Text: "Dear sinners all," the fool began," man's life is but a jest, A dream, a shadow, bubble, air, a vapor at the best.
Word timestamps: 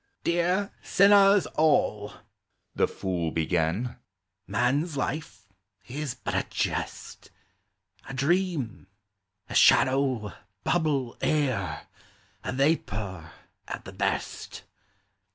"Dear 0.23 0.71
sinners 0.81 1.45
all," 1.59 2.13
the 2.73 2.87
fool 2.87 3.29
began," 3.29 3.99
man's 4.47 4.97
life 4.97 5.45
is 5.87 6.15
but 6.15 6.33
a 6.33 6.41
jest, 6.49 7.29
A 8.09 8.13
dream, 8.15 8.87
a 9.47 9.53
shadow, 9.53 10.33
bubble, 10.63 11.15
air, 11.21 11.85
a 12.43 12.51
vapor 12.51 13.31
at 13.67 13.85
the 13.85 13.93
best. 13.93 14.63